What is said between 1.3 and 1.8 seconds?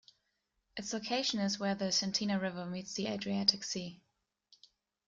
is where